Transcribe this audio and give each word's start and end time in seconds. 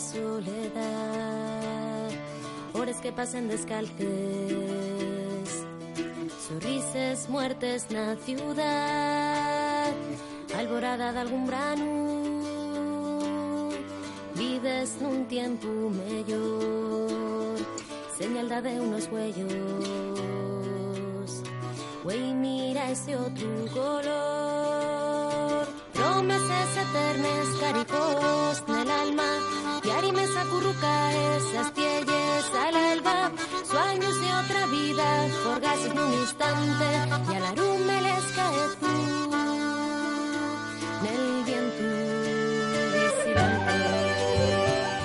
Soledad 0.00 0.76
Hores 2.72 2.96
que 2.98 3.12
pasen 3.12 3.48
descalces 3.48 4.06
Sorrises 6.46 7.28
muertes 7.28 7.90
na 7.90 8.16
ciudad 8.16 9.92
Alborada 10.56 11.12
de 11.12 11.18
algún 11.18 11.46
brano 11.46 12.06
Vives 14.34 15.00
nun 15.00 15.26
tiempo 15.26 15.68
mellor 15.90 17.58
Señalda 18.18 18.62
de 18.62 18.80
unos 18.80 19.08
huellos 19.08 20.16
Güey, 22.06 22.34
mira 22.34 22.88
ese 22.92 23.16
otro 23.16 23.48
color. 23.74 25.66
Promesas 25.92 26.76
eternas, 26.76 27.48
caricos 27.60 28.62
en 28.68 28.74
el 28.76 28.90
alma. 28.92 29.55
Arimes 30.16 30.36
acurruca 30.36 31.36
esas 31.36 31.74
tielles 31.74 32.44
al 32.54 32.74
alba. 32.74 33.32
Sueños 33.70 34.20
de 34.20 34.26
otra 34.44 34.66
vida, 34.66 35.28
forgas 35.44 35.84
en 35.84 35.98
un 35.98 36.12
instante. 36.14 36.84
Y 37.30 37.34
a 37.34 37.40
la 37.40 37.52
rume 37.52 38.00
les 38.02 38.24
cae 38.34 38.66
tú. 38.80 38.86
Nel 41.02 41.44
viento. 41.44 41.84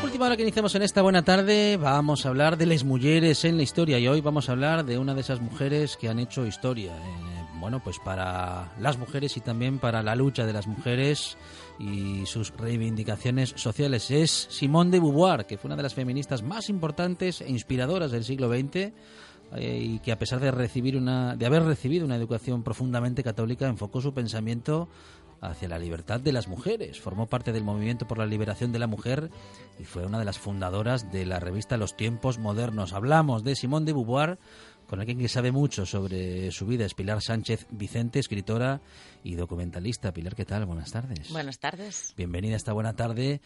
Última 0.03 0.25
hora 0.27 0.37
que 0.37 0.43
iniciamos 0.43 0.75
en 0.75 0.83
esta 0.83 1.01
buena 1.01 1.23
tarde, 1.23 1.77
vamos 1.77 2.25
a 2.25 2.29
hablar 2.29 2.57
de 2.57 2.67
las 2.67 2.83
mujeres 2.85 3.43
en 3.43 3.57
la 3.57 3.63
historia 3.63 3.99
y 3.99 4.07
hoy 4.07 4.21
vamos 4.21 4.47
a 4.47 4.53
hablar 4.53 4.85
de 4.85 4.97
una 4.97 5.13
de 5.13 5.21
esas 5.21 5.41
mujeres 5.41 5.97
que 5.97 6.07
han 6.07 6.19
hecho 6.19 6.45
historia. 6.45 6.93
eh, 6.93 7.30
bueno, 7.61 7.79
pues 7.79 7.99
para 7.99 8.73
las 8.79 8.97
mujeres 8.97 9.37
y 9.37 9.39
también 9.39 9.77
para 9.77 10.01
la 10.01 10.15
lucha 10.15 10.47
de 10.47 10.51
las 10.51 10.65
mujeres 10.65 11.37
y 11.79 12.25
sus 12.25 12.51
reivindicaciones 12.57 13.53
sociales. 13.55 14.09
Es 14.09 14.47
Simone 14.49 14.89
de 14.89 14.99
Beauvoir, 14.99 15.45
que 15.45 15.57
fue 15.57 15.69
una 15.69 15.77
de 15.77 15.83
las 15.83 15.93
feministas 15.93 16.41
más 16.41 16.69
importantes 16.69 17.39
e 17.39 17.49
inspiradoras 17.49 18.11
del 18.11 18.23
siglo 18.23 18.49
XX 18.49 18.75
eh, 18.75 18.91
y 19.79 19.99
que 19.99 20.11
a 20.11 20.17
pesar 20.17 20.39
de 20.39 20.49
recibir 20.49 20.97
una 20.97 21.35
de 21.35 21.45
haber 21.45 21.63
recibido 21.63 22.03
una 22.03 22.15
educación 22.15 22.63
profundamente 22.63 23.23
católica 23.23 23.67
enfocó 23.67 24.01
su 24.01 24.13
pensamiento 24.13 24.89
hacia 25.39 25.67
la 25.67 25.79
libertad 25.79 26.19
de 26.19 26.31
las 26.31 26.47
mujeres. 26.47 26.99
Formó 26.99 27.27
parte 27.27 27.51
del 27.51 27.63
movimiento 27.63 28.07
por 28.07 28.17
la 28.17 28.25
liberación 28.25 28.71
de 28.71 28.79
la 28.79 28.87
mujer 28.87 29.29
y 29.79 29.83
fue 29.83 30.05
una 30.05 30.19
de 30.19 30.25
las 30.25 30.39
fundadoras 30.39 31.11
de 31.11 31.25
la 31.25 31.39
revista 31.39 31.77
Los 31.77 31.95
Tiempos 31.95 32.37
Modernos. 32.37 32.93
Hablamos 32.93 33.43
de 33.43 33.55
Simone 33.55 33.85
de 33.85 33.93
Beauvoir 33.93 34.39
con 34.91 34.99
alguien 34.99 35.19
que 35.19 35.29
sabe 35.29 35.53
mucho 35.53 35.85
sobre 35.85 36.51
su 36.51 36.65
vida, 36.65 36.83
es 36.83 36.93
Pilar 36.93 37.21
Sánchez 37.21 37.65
Vicente, 37.69 38.19
escritora 38.19 38.81
y 39.23 39.35
documentalista. 39.35 40.11
Pilar, 40.11 40.35
¿qué 40.35 40.43
tal? 40.43 40.65
Buenas 40.65 40.91
tardes. 40.91 41.31
Buenas 41.31 41.59
tardes. 41.59 42.13
Bienvenida 42.17 42.57
esta 42.57 42.73
buena 42.73 42.93
tarde, 42.93 43.39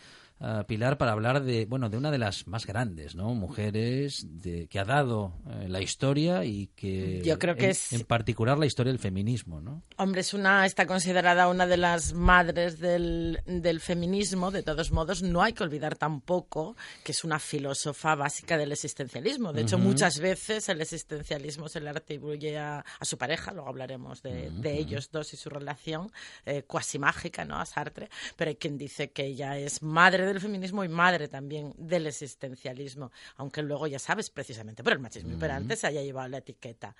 Pilar, 0.68 0.98
para 0.98 1.14
hablar 1.14 1.44
de 1.44 1.66
bueno 1.66 1.90
de 1.90 1.98
una 1.98 2.12
de 2.12 2.18
las 2.18 2.46
más 2.46 2.66
grandes, 2.66 3.16
¿no? 3.16 3.34
Mujeres 3.34 4.26
de, 4.30 4.68
que 4.68 4.80
ha 4.80 4.84
dado 4.84 5.34
eh, 5.50 5.68
la 5.70 5.82
historia 5.82 6.44
y 6.44 6.68
que 6.76 7.22
Yo 7.24 7.40
creo 7.40 7.56
que 7.56 7.66
en, 7.66 7.72
es- 7.72 7.94
en 7.94 8.04
particular 8.04 8.58
la 8.58 8.66
historia 8.66 8.92
del 8.92 9.00
feminismo, 9.00 9.62
¿no? 9.62 9.82
Hombre, 9.98 10.22
es 10.22 10.34
una, 10.34 10.66
está 10.66 10.86
considerada 10.86 11.48
una 11.48 11.66
de 11.66 11.78
las 11.78 12.14
madres 12.14 12.80
del, 12.80 13.40
del 13.46 13.80
feminismo. 13.80 14.52
De 14.52 14.62
todos 14.62 14.92
modos, 14.92 15.24
no 15.24 15.42
hay 15.42 15.54
que 15.54 15.64
olvidar 15.64 15.96
tampoco 15.96 16.76
que 17.04 17.14
es 17.14 17.24
una 17.24 17.40
filósofa 17.40 18.16
básica 18.16 18.58
del 18.58 18.74
existencialismo. 18.74 19.54
De 19.54 19.62
hecho, 19.62 19.78
muchas 19.78 20.20
veces 20.20 20.68
el 20.70 20.82
existencialismo 20.82 21.70
se 21.70 21.80
le 21.80 21.90
atribuye 21.92 22.58
a, 22.58 22.80
a 23.00 23.06
su 23.06 23.18
pareja, 23.18 23.54
luego 23.54 23.70
hablaremos 23.70 24.22
de, 24.22 24.50
de 24.52 24.78
ellos 24.78 25.10
dos 25.12 25.34
y 25.34 25.38
su 25.38 25.50
relación, 25.50 26.12
eh, 26.46 26.64
cuasi 26.64 27.00
mágica, 27.00 27.46
¿no? 27.46 27.58
A 27.58 27.66
Sartre. 27.66 28.10
Pero 28.36 28.50
hay 28.50 28.56
quien 28.58 28.78
dice 28.78 29.12
que 29.12 29.26
ella 29.26 29.58
es 29.58 29.82
madre 29.82 30.25
del 30.28 30.40
feminismo 30.40 30.84
y 30.84 30.90
madre 30.90 31.28
también 31.28 31.74
del 31.78 32.08
existencialismo. 32.08 33.12
Aunque 33.38 33.62
luego, 33.62 33.88
ya 33.88 34.00
sabes, 34.00 34.30
precisamente 34.30 34.84
por 34.84 34.94
el 34.94 35.00
machismo 35.00 35.32
imperante 35.32 35.76
se 35.76 35.88
haya 35.88 36.02
llevado 36.02 36.30
la 36.30 36.38
etiqueta. 36.38 36.96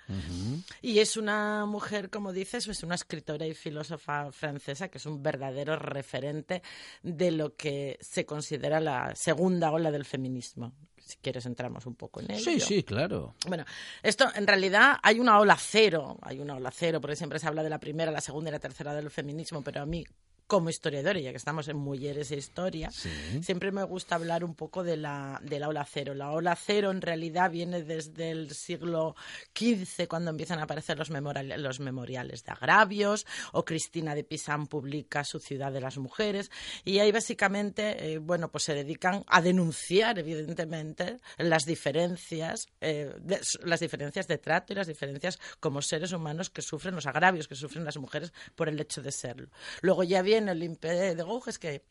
Y 0.82 0.98
es 0.98 1.16
una 1.16 1.66
mujer, 1.66 2.10
como 2.10 2.32
dices, 2.32 2.66
es 2.68 2.82
una 2.82 2.94
escritora 2.94 3.46
y 3.46 3.54
filósofa 3.54 4.32
francesa 4.32 4.88
que 4.88 4.98
es 4.98 5.06
un 5.06 5.22
verdadero 5.22 5.76
referente 5.76 6.62
de 7.02 7.30
lo 7.30 7.54
que 7.54 7.98
se 8.00 8.24
considera 8.26 8.80
la 8.80 9.14
segunda 9.14 9.70
ola 9.70 9.90
del 9.90 10.04
feminismo. 10.04 10.72
Si 11.06 11.18
quieres 11.18 11.46
entramos 11.46 11.86
un 11.86 11.94
poco 11.94 12.20
en 12.20 12.32
ello. 12.32 12.42
Sí, 12.42 12.58
sí, 12.58 12.82
claro. 12.82 13.36
Bueno, 13.46 13.64
esto 14.02 14.26
en 14.34 14.44
realidad 14.44 14.96
hay 15.02 15.20
una 15.20 15.38
ola 15.38 15.56
cero, 15.56 16.18
hay 16.20 16.40
una 16.40 16.56
ola 16.56 16.72
cero, 16.72 17.00
porque 17.00 17.14
siempre 17.14 17.38
se 17.38 17.46
habla 17.46 17.62
de 17.62 17.70
la 17.70 17.78
primera, 17.78 18.10
la 18.10 18.20
segunda 18.20 18.50
y 18.50 18.52
la 18.52 18.58
tercera 18.58 18.92
del 18.92 19.08
feminismo, 19.10 19.62
pero 19.62 19.82
a 19.82 19.86
mí 19.86 20.04
como 20.46 20.70
historiadora, 20.70 21.18
ya 21.18 21.30
que 21.32 21.36
estamos 21.36 21.66
en 21.68 21.76
Mujeres 21.76 22.30
e 22.30 22.36
Historia, 22.36 22.90
Sí. 22.92 23.10
siempre 23.42 23.72
me 23.72 23.82
gusta 23.82 24.14
hablar 24.14 24.44
un 24.44 24.54
poco 24.54 24.84
de 24.84 24.96
la, 24.96 25.40
de 25.42 25.58
la 25.58 25.68
ola 25.68 25.84
cero. 25.90 26.14
La 26.14 26.30
ola 26.30 26.54
cero 26.56 26.90
en 26.92 27.00
realidad 27.02 27.50
viene 27.50 27.82
desde 27.82 28.30
el 28.30 28.50
siglo 28.52 29.16
XV, 29.58 30.06
cuando 30.08 30.30
empiezan 30.30 30.58
a 30.60 30.62
aparecer 30.62 30.98
los, 30.98 31.10
memorial- 31.10 31.60
los 31.62 31.80
memoriales 31.80 32.44
de 32.44 32.52
agravios, 32.52 33.26
o 33.52 33.64
Cristina 33.64 34.14
de 34.14 34.22
Pisan 34.24 34.66
publica 34.68 35.24
su 35.24 35.40
Ciudad 35.40 35.72
de 35.72 35.80
las 35.80 35.98
Mujeres, 35.98 36.50
y 36.84 36.98
ahí 37.00 37.10
básicamente, 37.10 38.12
eh, 38.12 38.18
bueno, 38.18 38.50
pues 38.50 38.64
se 38.64 38.74
dedican 38.74 39.24
a 39.26 39.42
denunciar, 39.42 40.18
evidentemente, 40.18 41.18
las 41.38 41.64
diferencias, 41.64 42.68
eh, 42.80 43.12
de- 43.20 43.40
las 43.64 43.80
diferencias 43.80 44.28
de 44.28 44.38
trato 44.38 44.72
y 44.72 44.76
las 44.76 44.86
diferencias 44.86 45.38
como 45.60 45.82
seres 45.82 46.12
humanos 46.12 46.50
que 46.50 46.62
sufren, 46.62 46.94
los 46.94 47.06
agravios 47.06 47.48
que 47.48 47.54
sufren 47.54 47.84
las 47.84 47.96
mujeres 47.96 48.32
por 48.54 48.68
el 48.68 48.78
hecho 48.80 49.02
de 49.02 49.10
serlo. 49.12 49.48
Luego 49.82 50.04
ya 50.04 50.22
viene 50.36 50.52
el 50.52 50.62
Impé 50.62 51.14
de 51.14 51.22
Gouges, 51.22 51.58
que 51.58 51.82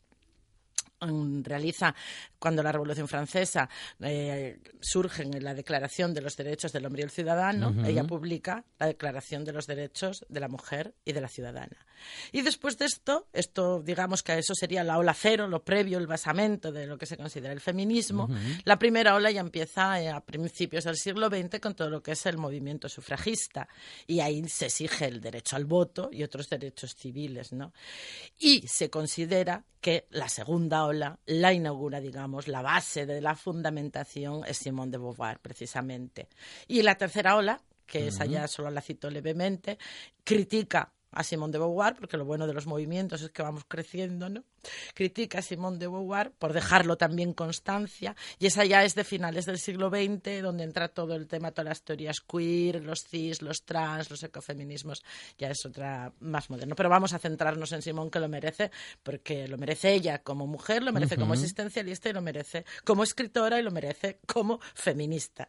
mm, 1.00 1.42
realiza 1.42 1.92
cuando 2.38 2.62
la 2.62 2.70
Revolución 2.70 3.08
Francesa 3.08 3.68
eh, 4.00 4.60
surge 4.80 5.24
en 5.24 5.42
la 5.42 5.52
Declaración 5.52 6.14
de 6.14 6.20
los 6.20 6.36
Derechos 6.36 6.72
del 6.72 6.86
Hombre 6.86 7.02
y 7.02 7.04
el 7.04 7.10
Ciudadano, 7.10 7.74
ella 7.84 8.04
publica 8.04 8.64
la 8.78 8.86
Declaración 8.86 9.44
de 9.44 9.52
los 9.52 9.66
Derechos 9.66 10.24
de 10.28 10.40
la 10.40 10.48
Mujer 10.48 10.94
y 11.04 11.12
de 11.12 11.20
la 11.20 11.28
Ciudadana. 11.28 11.76
Y 12.32 12.42
después 12.42 12.78
de 12.78 12.86
esto, 12.86 13.28
esto 13.32 13.82
digamos 13.82 14.22
que 14.22 14.38
eso 14.38 14.54
sería 14.54 14.84
la 14.84 14.98
ola 14.98 15.14
cero, 15.14 15.48
lo 15.48 15.64
previo, 15.64 15.98
el 15.98 16.06
basamento 16.06 16.72
de 16.72 16.86
lo 16.86 16.98
que 16.98 17.06
se 17.06 17.16
considera 17.16 17.52
el 17.52 17.60
feminismo. 17.60 18.28
La 18.64 18.78
primera 18.78 19.14
ola 19.14 19.30
ya 19.30 19.40
empieza 19.40 20.00
eh, 20.00 20.10
a 20.10 20.20
principios 20.20 20.84
del 20.84 20.96
siglo 20.96 21.28
XX 21.28 21.60
con 21.60 21.74
todo 21.74 21.90
lo 21.90 22.02
que 22.02 22.12
es 22.12 22.26
el 22.26 22.38
movimiento 22.38 22.88
sufragista 22.88 23.68
y 24.06 24.20
ahí 24.20 24.46
se 24.48 24.66
exige 24.66 25.06
el 25.06 25.20
derecho 25.20 25.56
al 25.56 25.64
voto 25.64 26.10
y 26.12 26.22
otros 26.22 26.48
derechos 26.48 26.94
civiles, 26.94 27.52
¿no? 27.52 27.72
Y 28.38 28.66
se 28.66 28.90
considera 28.90 29.64
que 29.80 30.06
la 30.10 30.28
segunda 30.28 30.84
ola 30.84 31.18
la 31.26 31.52
inaugura, 31.52 32.00
digamos, 32.00 32.48
la 32.48 32.62
base 32.62 33.06
de 33.06 33.20
la 33.20 33.34
fundamentación 33.34 34.42
es 34.46 34.58
Simone 34.58 34.90
de 34.90 34.98
Beauvoir, 34.98 35.38
precisamente. 35.38 36.28
Y 36.66 36.82
la 36.82 36.96
tercera 36.96 37.36
ola, 37.36 37.62
que 37.86 38.08
esa 38.08 38.24
ya 38.24 38.48
solo 38.48 38.70
la 38.70 38.80
cito 38.80 39.10
levemente, 39.10 39.78
critica 40.24 40.92
a 41.10 41.24
Simone 41.24 41.52
de 41.52 41.58
Beauvoir, 41.58 41.94
porque 41.94 42.16
lo 42.16 42.24
bueno 42.24 42.46
de 42.46 42.54
los 42.54 42.66
movimientos 42.66 43.22
es 43.22 43.30
que 43.30 43.42
vamos 43.42 43.64
creciendo, 43.66 44.28
¿no? 44.28 44.44
Critica 44.94 45.38
a 45.38 45.42
Simone 45.42 45.78
de 45.78 45.86
Beauvoir 45.86 46.32
por 46.32 46.52
dejarlo 46.52 46.96
también 46.96 47.32
constancia, 47.32 48.16
y 48.38 48.46
esa 48.46 48.64
ya 48.64 48.84
es 48.84 48.94
de 48.94 49.04
finales 49.04 49.46
del 49.46 49.58
siglo 49.58 49.90
XX, 49.90 50.42
donde 50.42 50.64
entra 50.64 50.88
todo 50.88 51.14
el 51.14 51.26
tema, 51.26 51.52
todas 51.52 51.68
las 51.68 51.82
teorías 51.82 52.20
queer, 52.20 52.82
los 52.82 53.04
cis, 53.04 53.42
los 53.42 53.64
trans, 53.64 54.10
los 54.10 54.22
ecofeminismos, 54.22 55.02
ya 55.38 55.50
es 55.50 55.64
otra 55.64 56.12
más 56.20 56.50
moderno. 56.50 56.74
Pero 56.74 56.88
vamos 56.88 57.12
a 57.12 57.18
centrarnos 57.18 57.72
en 57.72 57.82
Simone, 57.82 58.10
que 58.10 58.20
lo 58.20 58.28
merece, 58.28 58.70
porque 59.02 59.48
lo 59.48 59.58
merece 59.58 59.92
ella 59.92 60.22
como 60.22 60.46
mujer, 60.46 60.82
lo 60.82 60.92
merece 60.92 61.16
como 61.16 61.34
existencialista 61.34 62.08
y 62.08 62.12
lo 62.12 62.22
merece 62.22 62.64
como 62.84 63.02
escritora 63.02 63.58
y 63.58 63.62
lo 63.62 63.70
merece 63.70 64.18
como 64.26 64.60
feminista. 64.74 65.48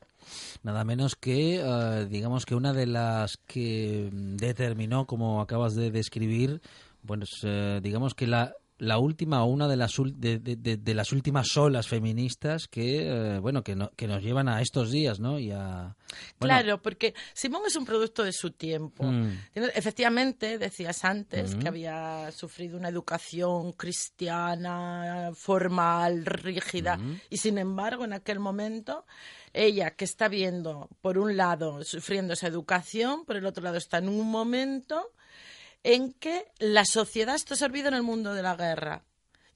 Nada 0.63 0.83
menos 0.83 1.15
que, 1.15 1.61
eh, 1.63 2.07
digamos 2.09 2.45
que 2.45 2.55
una 2.55 2.73
de 2.73 2.87
las 2.87 3.37
que 3.37 4.09
determinó, 4.11 5.05
como 5.05 5.41
acabas 5.41 5.75
de 5.75 5.91
describir, 5.91 6.61
bueno, 7.03 7.25
eh, 7.43 7.79
digamos 7.81 8.13
que 8.13 8.27
la 8.27 8.53
la 8.79 8.99
última 8.99 9.43
o 9.43 9.47
una 9.47 9.67
de 9.67 9.75
las 9.75 9.93
de, 9.97 10.39
de, 10.39 10.93
las 10.93 11.11
últimas 11.11 11.57
olas 11.57 11.87
feministas 11.87 12.67
que 12.67 13.07
eh, 13.07 13.39
bueno 13.39 13.63
que, 13.63 13.75
no, 13.75 13.89
que 13.95 14.07
nos 14.07 14.21
llevan 14.21 14.47
a 14.47 14.61
estos 14.61 14.91
días 14.91 15.19
no 15.19 15.39
y 15.39 15.51
a, 15.51 15.95
claro 16.39 16.81
porque 16.81 17.15
Simón 17.33 17.63
es 17.65 17.75
un 17.75 17.85
producto 17.85 18.23
de 18.23 18.31
su 18.31 18.51
tiempo 18.51 19.03
mm. 19.03 19.31
efectivamente 19.55 20.59
decías 20.59 21.03
antes 21.05 21.55
que 21.55 21.65
mm. 21.65 21.67
había 21.67 22.31
sufrido 22.31 22.77
una 22.77 22.89
educación 22.89 23.73
cristiana 23.73 25.31
formal 25.33 26.25
rígida 26.25 26.97
mm. 26.97 27.21
y 27.31 27.37
sin 27.37 27.57
embargo 27.57 28.05
en 28.05 28.13
aquel 28.13 28.39
momento 28.39 29.05
ella 29.53 29.91
que 29.91 30.05
está 30.05 30.27
viendo 30.27 30.87
por 31.01 31.17
un 31.17 31.35
lado 31.35 31.83
sufriendo 31.83 32.33
esa 32.33 32.47
educación 32.47 33.25
por 33.25 33.37
el 33.37 33.45
otro 33.47 33.63
lado 33.63 33.77
está 33.77 33.97
en 33.97 34.09
un 34.09 34.29
momento 34.29 35.13
en 35.83 36.13
que 36.13 36.45
la 36.59 36.85
sociedad 36.85 37.35
está 37.35 37.55
servida 37.55 37.87
en 37.89 37.93
el 37.93 38.03
mundo 38.03 38.33
de 38.33 38.41
la 38.43 38.55
guerra. 38.55 39.03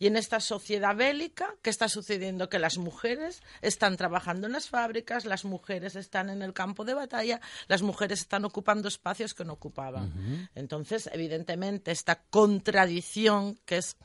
Y 0.01 0.07
en 0.07 0.18
esta 0.18 0.39
sociedad 0.39 0.95
bélica, 0.95 1.53
¿qué 1.62 1.69
está 1.69 1.88
sucediendo? 1.88 2.50
Que 2.50 2.57
las 2.57 2.79
mujeres 2.79 3.44
están 3.62 3.97
trabajando 3.97 4.47
en 4.47 4.53
las 4.53 4.68
fábricas, 4.68 5.25
las 5.25 5.45
mujeres 5.45 5.95
están 5.95 6.31
en 6.31 6.41
el 6.41 6.53
campo 6.53 6.85
de 6.85 6.95
batalla, 6.95 7.39
las 7.68 7.83
mujeres 7.83 8.21
están 8.21 8.44
ocupando 8.44 8.88
espacios 8.88 9.35
que 9.35 9.45
no 9.45 9.53
ocupaban. 9.53 10.50
Entonces, 10.56 11.07
evidentemente, 11.13 11.91
esta 11.91 12.23
contradicción, 12.31 13.59
que 13.63 13.77
es 13.77 13.95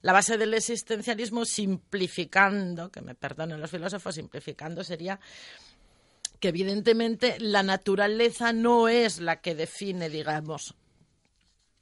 la 0.00 0.12
base 0.12 0.38
del 0.38 0.54
existencialismo, 0.54 1.44
simplificando, 1.44 2.92
que 2.92 3.00
me 3.00 3.16
perdonen 3.16 3.60
los 3.60 3.70
filósofos, 3.70 4.14
simplificando 4.14 4.84
sería 4.84 5.18
que 6.38 6.48
evidentemente 6.48 7.36
la 7.40 7.64
naturaleza 7.64 8.52
no 8.52 8.86
es 8.86 9.18
la 9.18 9.40
que 9.40 9.56
define, 9.56 10.08
digamos, 10.08 10.76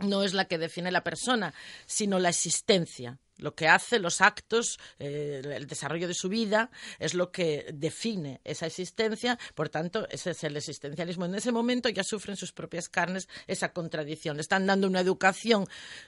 no 0.01 0.23
es 0.23 0.35
la 0.35 0.47
que 0.47 0.59
define 0.59 0.91
la 0.91 1.05
persona, 1.05 1.55
sino 1.87 2.19
la 2.19 2.31
existencia 2.31 3.19
lo 3.41 3.55
que 3.55 3.69
hace, 3.69 3.99
los 3.99 4.21
actos, 4.21 4.79
eh, 4.99 5.43
el 5.45 5.67
desarrollo 5.67 6.09
de 6.09 6.15
su 6.15 6.29
vida, 6.29 6.71
es 6.99 7.15
lo 7.15 7.31
que 7.31 7.67
define 7.75 8.41
esa 8.45 8.67
existencia. 8.67 9.39
Por 9.55 9.69
tanto, 9.69 10.09
ese 10.11 10.31
es 10.31 10.45
el 10.45 10.57
existencialismo. 10.57 11.25
En 11.25 11.35
ese 11.35 11.53
momento 11.53 11.89
ya 11.89 12.05
sufren 12.05 12.37
sus 12.37 12.53
propias 12.53 12.89
carnes 12.89 13.29
esa 13.47 13.73
contradicción. 13.73 14.37
Le 14.37 14.43
están 14.43 14.67
dando 14.67 14.87
una 14.87 15.01
educación 15.01 15.67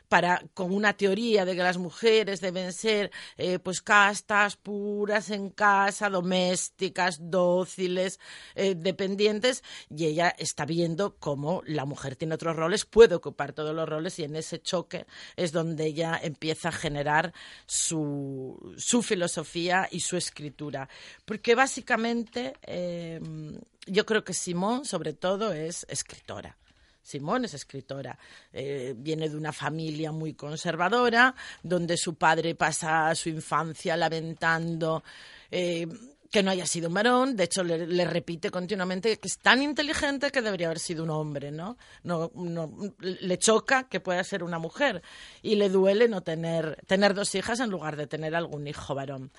para, 0.09 0.43
con 0.55 0.73
una 0.73 0.93
teoría 0.95 1.45
de 1.45 1.57
que 1.57 1.63
las 1.63 1.79
mujeres 1.79 2.41
deben 2.41 2.73
ser 2.73 3.11
eh, 3.37 3.59
pues 3.59 3.81
castas, 3.81 4.57
puras 4.57 5.31
en 5.31 5.51
casa, 5.51 6.11
domésticas, 6.11 7.19
dóciles, 7.21 8.19
eh, 8.55 8.75
dependientes, 8.75 9.63
y 9.91 10.07
ella 10.07 10.35
está 10.39 10.65
viendo 10.65 11.17
cómo 11.19 11.63
la 11.67 11.85
mujer 11.85 12.17
tiene 12.17 12.35
otros 12.35 12.57
roles, 12.57 12.85
puede 12.85 13.15
ocupar 13.15 13.53
todos 13.53 13.75
los 13.75 13.89
roles, 13.89 14.19
y 14.19 14.25
en 14.25 14.37
ese 14.37 14.61
choque 14.61 15.07
es 15.37 15.53
donde 15.53 15.87
ella 15.87 16.19
empieza 16.23 16.69
a 16.69 16.73
generar 16.73 17.22
su, 17.67 18.75
su 18.79 19.03
filosofía 19.03 19.89
y 19.91 20.01
su 20.01 20.17
escritura. 20.17 20.89
Porque 21.25 21.55
básicamente 21.55 22.55
em, 22.63 23.59
yo 23.87 24.07
creo 24.07 24.25
que 24.25 24.33
Simón, 24.33 24.85
sobre 24.85 25.13
todo, 25.13 25.53
es 25.53 25.85
escritora. 25.89 26.57
Simón 27.03 27.45
es 27.45 27.55
escritora. 27.55 28.17
Eh, 28.53 28.95
viene 28.97 29.29
de 29.29 29.37
una 29.37 29.53
familia 29.53 30.13
muy 30.13 30.35
conservadora, 30.35 31.35
donde 31.63 31.97
su 31.97 32.15
padre 32.15 32.55
pasa 32.55 33.15
su 33.15 33.29
infancia 33.29 33.97
lamentando 33.97 35.03
eh, 35.51 35.87
que 36.33 36.43
no 36.43 36.51
haya 36.51 36.65
sido 36.65 36.89
un 36.89 36.95
varón, 36.95 37.37
de 37.37 37.45
hecho 37.45 37.63
le, 37.63 38.05
repite 38.07 38.51
continuamente 38.51 39.19
que 39.19 39.29
es 39.29 39.39
tan 39.39 39.63
inteligente 39.63 40.31
que 40.31 40.41
debería 40.41 40.69
haber 40.69 40.79
sido 40.79 41.05
un 41.05 41.11
hombre, 41.11 41.53
¿no? 41.53 41.77
No, 42.05 42.33
no 42.35 42.73
le 42.99 43.39
choca 43.39 43.85
que 43.85 44.01
pueda 44.01 44.25
ser 44.25 44.43
una 44.43 44.59
mujer 44.59 45.03
y 45.43 45.57
le 45.57 45.69
duele 45.69 46.09
no 46.09 46.23
tener 46.23 46.79
tener 46.87 47.13
dos 47.13 47.35
hijas 47.35 47.61
en 47.61 47.69
lugar 47.69 47.97
de 47.97 48.07
tener 48.07 48.35
algún 48.35 48.67
hijo 48.67 48.95
varón. 48.95 49.31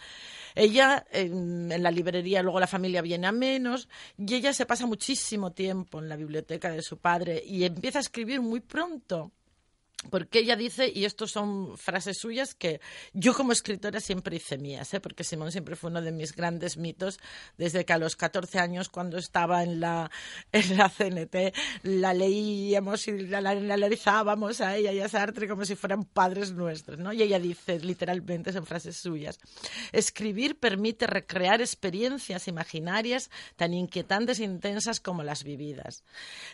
Ella 0.54 1.04
en, 1.12 1.72
en 1.72 1.82
la 1.82 1.90
librería, 1.90 2.44
luego 2.44 2.60
la 2.60 2.68
familia 2.68 3.02
viene 3.02 3.26
a 3.26 3.32
menos 3.32 3.90
y 4.16 4.36
ella 4.36 4.54
se 4.54 4.68
pasa 4.68 4.86
muchísimo 4.86 5.52
tiempo 5.52 5.98
en 5.98 6.10
la 6.10 6.16
biblioteca 6.16 6.70
de 6.70 6.84
su 6.84 7.00
padre 7.00 7.42
y 7.44 7.64
empieza 7.64 7.98
a 7.98 8.02
escribir 8.02 8.40
muy 8.40 8.60
pronto 8.60 9.32
porque 10.10 10.40
ella 10.40 10.56
dice, 10.56 10.92
y 10.94 11.06
estos 11.06 11.32
son 11.32 11.78
frases 11.78 12.18
suyas 12.18 12.56
que 12.56 12.82
yo 13.14 13.34
como 13.34 13.52
escritora 13.52 14.00
siempre 14.00 14.36
hice 14.36 14.58
mías, 14.58 14.94
¿eh? 14.94 15.00
porque 15.00 15.24
Simón 15.24 15.52
siempre 15.52 15.76
fue 15.76 15.90
uno 15.90 16.02
de 16.02 16.12
mis 16.12 16.36
grandes 16.36 16.78
mitos, 16.78 17.20
desde 17.58 17.86
que 17.86 17.94
a 17.94 17.98
los 17.98 18.16
14 18.16 18.60
años, 18.60 18.90
cuando 18.90 19.18
estaba 19.18 19.64
en 19.64 19.80
la, 19.80 20.12
en 20.52 20.78
la 20.78 20.90
CNT, 20.90 21.54
la 21.84 22.14
leíamos 22.14 23.08
y 23.08 23.28
la, 23.28 23.38
analizábamos 23.38 24.62
a 24.62 24.76
ella 24.76 24.92
y 24.92 25.00
a 25.00 25.10
Sartre 25.10 25.48
como 25.48 25.66
si 25.66 25.76
fueran 25.76 26.06
padres 26.06 26.52
nuestros, 26.52 27.00
¿no? 27.00 27.14
Y 27.14 27.22
ella 27.22 27.40
dice, 27.40 27.80
literalmente, 27.80 28.52
son 28.52 28.66
frases 28.66 28.98
suyas, 28.98 29.40
escribir 29.92 30.58
permite 30.58 31.08
recrear 31.08 31.62
experiencias 31.62 32.48
imaginarias 32.48 33.30
tan 33.56 33.74
inquietantes 33.74 34.40
e 34.40 34.44
intensas 34.44 35.00
como 35.00 35.24
las 35.24 35.44
vividas. 35.44 36.04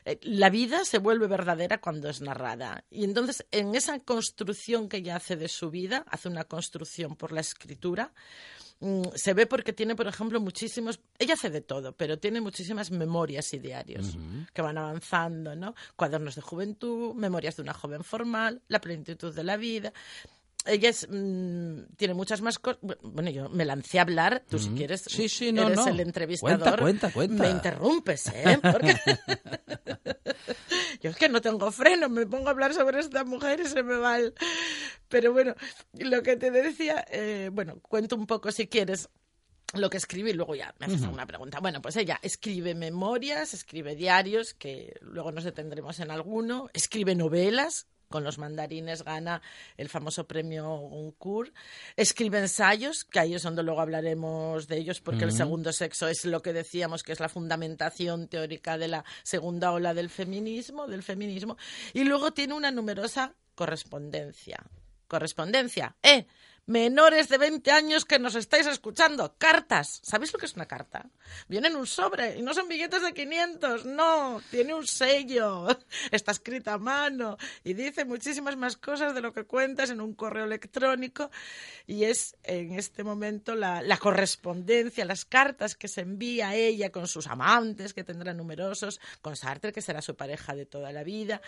Eh, 0.06 0.20
la 0.22 0.50
vida 0.50 0.86
se 0.86 1.00
vuelve 1.00 1.28
verdadera 1.28 1.80
cuando 1.80 2.10
es 2.10 2.22
narrada, 2.22 2.84
y 2.90 3.04
entonces 3.04 3.39
en 3.52 3.76
esa 3.76 4.00
construcción 4.00 4.90
que 4.90 4.98
ella 4.98 5.16
hace 5.16 5.36
de 5.36 5.48
su 5.48 5.70
vida, 5.70 6.06
hace 6.10 6.28
una 6.28 6.44
construcción 6.44 7.16
por 7.16 7.32
la 7.32 7.42
escritura, 7.42 8.14
mm, 8.80 9.04
se 9.16 9.34
ve 9.34 9.46
porque 9.46 9.74
tiene, 9.74 9.96
por 9.96 10.08
ejemplo, 10.08 10.40
muchísimos, 10.40 11.00
ella 11.18 11.34
hace 11.34 11.50
de 11.50 11.62
todo, 11.62 11.96
pero 11.96 12.20
tiene 12.20 12.42
muchísimas 12.42 12.92
memorias 12.92 13.54
y 13.54 13.60
diarios 13.60 14.18
que 14.54 14.62
van 14.62 14.78
avanzando, 14.78 15.56
¿no? 15.56 15.76
Cuadernos 15.96 16.36
de 16.36 16.42
juventud, 16.42 17.14
memorias 17.16 17.56
de 17.56 17.64
una 17.64 17.74
joven 17.74 18.04
formal, 18.04 18.62
la 18.68 18.82
plenitud 18.82 19.34
de 19.34 19.44
la 19.44 19.58
vida 19.58 19.94
ella 20.66 20.92
mm, 20.92 21.96
tiene 21.96 22.14
muchas 22.14 22.42
más 22.42 22.60
cosas. 22.60 22.80
Bueno, 23.02 23.30
yo 23.30 23.50
me 23.50 23.66
lancé 23.66 24.00
a 24.00 24.04
hablar. 24.04 24.44
Tú, 24.50 24.60
si 24.60 24.70
quieres, 24.70 25.04
sí, 25.08 25.30
sí, 25.30 25.52
no, 25.52 25.68
eres 25.68 25.86
el 25.88 26.00
entrevistador. 26.00 26.80
Cuenta, 26.80 27.12
cuenta, 27.12 27.12
cuenta. 27.12 27.44
Me 27.44 27.50
interrumpes, 27.50 28.28
¿eh? 28.28 28.60
Porque... 28.62 28.96
yo 31.00 31.12
es 31.12 31.18
que 31.18 31.30
no 31.30 31.42
tengo 31.42 31.72
freno, 31.72 32.10
me 32.10 32.26
pongo 32.26 32.48
a 32.48 32.52
hablar 32.52 32.74
sobre 32.74 33.00
esta 33.00 33.24
mujer 33.24 33.62
y 33.62 33.66
se 33.66 33.84
me 33.84 33.96
va 33.98 34.20
el... 34.20 34.34
Pero 35.08 35.32
bueno, 35.34 35.56
lo 35.94 36.22
que 36.22 36.36
te 36.36 36.52
decía, 36.52 37.06
eh, 37.10 37.50
bueno, 37.52 37.80
cuento 37.82 38.16
un 38.16 38.28
poco 38.28 38.52
si 38.52 38.68
quieres 38.68 39.10
lo 39.74 39.90
que 39.90 39.98
escribe 39.98 40.32
y 40.32 40.34
luego 40.34 40.56
ya 40.56 40.74
me 40.80 40.88
haces 40.88 41.02
una 41.02 41.28
pregunta. 41.28 41.60
Bueno, 41.60 41.82
pues 41.82 41.96
ella 41.96 42.20
escribe 42.22 42.74
memorias, 42.74 43.54
escribe 43.54 43.96
diarios, 43.96 44.54
que 44.54 44.98
luego 45.02 45.32
nos 45.32 45.44
detendremos 45.44 46.00
en 46.00 46.12
alguno, 46.12 46.70
escribe 46.74 47.16
novelas, 47.16 47.88
con 48.10 48.24
los 48.24 48.40
mandarines 48.40 49.04
gana 49.04 49.42
el 49.78 49.88
famoso 49.88 50.28
premio 50.28 50.66
Goncourt. 50.66 51.54
Escribe 51.96 52.40
ensayos, 52.40 53.06
que 53.06 53.20
ahí 53.20 53.36
es 53.36 53.44
donde 53.44 53.64
luego 53.64 53.82
hablaremos 53.82 54.68
de 54.68 54.78
ellos, 54.78 55.00
porque 55.00 55.26
el 55.26 55.32
segundo 55.32 55.72
sexo 55.72 56.08
es 56.08 56.26
lo 56.26 56.42
que 56.42 56.52
decíamos 56.52 57.04
que 57.04 57.12
es 57.12 57.20
la 57.20 57.30
fundamentación 57.30 58.28
teórica 58.28 58.78
de 58.78 58.88
la 58.88 59.06
segunda 59.24 59.72
ola 59.72 59.94
del 59.94 60.10
feminismo, 60.10 60.88
del 60.88 61.04
feminismo. 61.04 61.58
Y 61.94 62.04
luego 62.04 62.32
tiene 62.32 62.56
una 62.56 62.72
numerosa 62.72 63.36
correspondencia. 63.54 64.58
Correspondencia, 65.08 65.96
¿eh? 66.02 66.26
Menores 66.70 67.30
de 67.30 67.40
20 67.40 67.72
años 67.72 68.06
que 68.06 68.20
nos 68.20 68.36
estáis 68.36 68.68
escuchando, 68.68 69.34
cartas. 69.40 70.02
¿Sabéis 70.04 70.32
lo 70.32 70.38
que 70.38 70.46
es 70.46 70.54
una 70.54 70.68
carta? 70.68 71.10
Viene 71.48 71.70
en 71.70 71.76
un 71.76 71.88
sobre 71.88 72.38
y 72.38 72.44
no 72.44 72.54
son 72.54 72.68
billetes 72.68 73.02
de 73.02 73.12
500, 73.12 73.86
no, 73.86 74.40
tiene 74.52 74.76
un 74.76 74.86
sello, 74.86 75.66
está 76.12 76.32
escrita 76.32 76.74
a 76.74 76.78
mano 76.78 77.38
y 77.64 77.74
dice 77.74 78.06
muchísimas 78.06 78.56
más 78.56 78.78
cosas 78.78 79.16
de 79.16 79.22
lo 79.22 79.34
que 79.34 79.46
cuentas 79.46 79.90
en 79.90 80.00
un 80.00 80.14
correo 80.14 80.46
electrónico 80.46 81.32
y 81.88 82.04
es 82.04 82.38
en 82.44 82.78
este 82.78 83.04
momento 83.04 83.56
la, 83.56 83.98
correspondencia, 83.98 85.06
las 85.06 85.26
cartas 85.26 85.76
que 85.76 85.88
se 85.88 86.02
envía 86.02 86.50
a 86.50 86.56
ella 86.56 86.92
con 86.92 87.08
sus 87.08 87.26
amantes, 87.26 87.96
que 87.96 88.04
tendrá 88.04 88.32
numerosos, 88.36 89.02
con 89.24 89.36
Sartre, 89.36 89.72
que 89.74 89.82
será 89.82 90.04
su 90.04 90.16
pareja 90.16 90.54
de 90.54 90.68
toda 90.68 90.92
la 90.92 91.04
vida. 91.04 91.42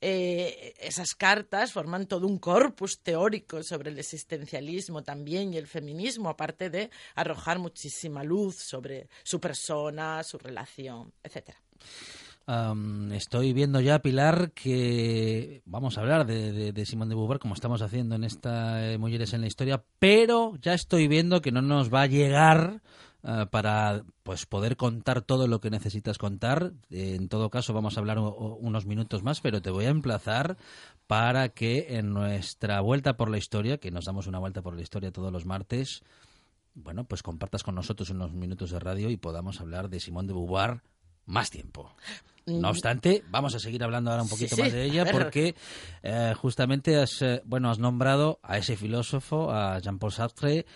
Eh, 0.00 0.74
esas 0.80 1.14
cartas 1.14 1.72
forman 1.72 2.08
todo 2.08 2.26
un 2.26 2.40
corpus 2.40 2.98
teórico 2.98 3.62
sobre 3.62 3.90
el 3.90 3.98
existencialismo 4.00 4.63
también 5.02 5.52
y 5.52 5.56
el 5.56 5.66
feminismo, 5.66 6.28
aparte 6.28 6.70
de 6.70 6.90
arrojar 7.14 7.58
muchísima 7.58 8.22
luz 8.22 8.56
sobre 8.56 9.08
su 9.22 9.40
persona, 9.40 10.22
su 10.22 10.38
relación, 10.38 11.12
etcétera. 11.22 11.58
Estoy 13.12 13.54
viendo 13.54 13.80
ya, 13.80 14.00
Pilar, 14.00 14.52
que 14.52 15.62
vamos 15.64 15.96
a 15.96 16.02
hablar 16.02 16.26
de 16.26 16.86
Simón 16.86 17.08
de 17.08 17.14
Beauvoir, 17.14 17.38
como 17.38 17.54
estamos 17.54 17.80
haciendo 17.80 18.16
en 18.16 18.24
esta 18.24 18.92
eh, 18.92 18.98
Mujeres 18.98 19.32
en 19.32 19.40
la 19.40 19.46
Historia, 19.46 19.82
pero 19.98 20.54
ya 20.60 20.74
estoy 20.74 21.08
viendo 21.08 21.40
que 21.40 21.52
no 21.52 21.62
nos 21.62 21.92
va 21.92 22.02
a 22.02 22.06
llegar 22.06 22.82
eh, 23.24 23.46
para 23.50 24.04
pues 24.22 24.46
poder 24.46 24.76
contar 24.76 25.22
todo 25.22 25.48
lo 25.48 25.60
que 25.60 25.70
necesitas 25.70 26.18
contar. 26.18 26.72
Eh, 26.90 27.14
en 27.16 27.28
todo 27.28 27.50
caso, 27.50 27.72
vamos 27.72 27.96
a 27.96 28.00
hablar 28.00 28.18
unos 28.18 28.86
minutos 28.86 29.22
más, 29.22 29.40
pero 29.40 29.62
te 29.62 29.70
voy 29.70 29.86
a 29.86 29.90
emplazar 29.90 30.56
para 31.06 31.48
que 31.50 31.96
en 31.96 32.12
nuestra 32.12 32.80
vuelta 32.80 33.16
por 33.16 33.30
la 33.30 33.38
historia, 33.38 33.78
que 33.78 33.90
nos 33.90 34.04
damos 34.04 34.26
una 34.26 34.38
vuelta 34.38 34.62
por 34.62 34.74
la 34.74 34.82
historia 34.82 35.10
todos 35.12 35.32
los 35.32 35.46
martes, 35.46 36.02
bueno, 36.74 37.04
pues 37.04 37.22
compartas 37.22 37.62
con 37.62 37.74
nosotros 37.74 38.10
unos 38.10 38.32
minutos 38.32 38.70
de 38.70 38.80
radio 38.80 39.08
y 39.10 39.16
podamos 39.16 39.60
hablar 39.60 39.88
de 39.88 40.00
Simón 40.00 40.26
de 40.26 40.32
Beauvoir 40.32 40.82
más 41.26 41.50
tiempo. 41.50 41.94
No 42.46 42.68
obstante, 42.68 43.24
vamos 43.30 43.54
a 43.54 43.58
seguir 43.58 43.82
hablando 43.82 44.10
ahora 44.10 44.22
un 44.22 44.28
Mm. 44.28 44.30
Sí, 44.30 44.34
poquito 44.36 44.56
sí, 44.56 44.62
más 44.62 44.72
de 44.72 44.84
ella 44.84 45.06
porque 45.10 45.54
eh, 46.02 46.34
justamente 46.36 47.00
has, 47.00 47.22
eh, 47.22 47.40
bueno, 47.46 47.70
has 47.70 47.78
nombrado 47.78 48.38
a 48.42 48.58
ese 48.58 48.76
filósofo, 48.76 49.50
a 49.50 49.78
Jean-Paul 49.78 50.12
Sartre, 50.12 50.66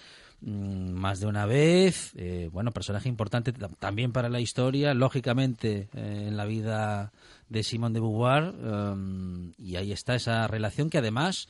mm, 0.41 0.91
más 0.93 1.21
de 1.21 1.27
una 1.27 1.47
vez. 1.47 2.13
eh, 2.17 2.49
bueno, 2.53 2.71
personaje 2.73 3.09
importante 3.09 3.53
tam- 3.55 3.77
también 3.79 4.13
para 4.13 4.29
la 4.29 4.41
historia, 4.41 4.95
lógicamente 4.95 5.89
eh, 5.95 6.25
en 6.29 6.37
la 6.37 6.45
vida 6.45 7.13
de 7.49 7.63
Simone 7.63 7.95
de 7.95 8.01
Beauvoir. 8.01 8.55
um, 8.55 9.53
y 9.59 9.77
ahí 9.77 9.93
está 9.93 10.15
esa 10.15 10.47
relación 10.47 10.91
que 10.91 10.99
además 10.99 11.49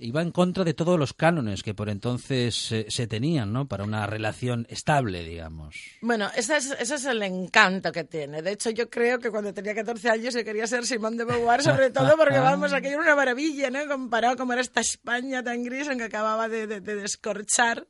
iba 0.00 0.22
en 0.22 0.30
contra 0.32 0.64
de 0.64 0.74
todos 0.74 0.98
los 0.98 1.12
cánones 1.14 1.62
que 1.62 1.74
por 1.74 1.88
entonces 1.88 2.72
eh, 2.72 2.86
se 2.88 3.06
tenían, 3.06 3.52
¿no? 3.52 3.66
Para 3.66 3.84
una 3.84 4.06
relación 4.06 4.66
estable, 4.70 5.24
digamos. 5.24 5.76
Bueno, 6.00 6.30
ese 6.36 6.56
es, 6.56 6.70
ese 6.78 6.94
es 6.96 7.04
el 7.04 7.22
encanto 7.22 7.90
que 7.92 8.04
tiene. 8.04 8.42
De 8.42 8.52
hecho, 8.52 8.70
yo 8.70 8.88
creo 8.90 9.18
que 9.18 9.30
cuando 9.30 9.52
tenía 9.52 9.74
14 9.74 10.10
años 10.10 10.34
yo 10.34 10.44
quería 10.44 10.66
ser 10.66 10.86
Simón 10.86 11.16
de 11.16 11.24
Beauvoir, 11.24 11.62
sobre 11.62 11.90
todo 11.92 12.16
porque, 12.16 12.38
vamos, 12.38 12.72
aquello 12.72 12.94
era 12.94 13.02
una 13.02 13.16
maravilla, 13.16 13.70
¿no? 13.70 13.86
Comparado 13.86 14.36
con 14.36 14.52
era 14.52 14.60
esta 14.60 14.80
España 14.80 15.42
tan 15.42 15.62
gris 15.64 15.88
en 15.88 15.98
que 15.98 16.04
acababa 16.04 16.48
de, 16.48 16.66
de- 16.66 16.80
de 16.80 16.94
descorchar, 16.96 17.86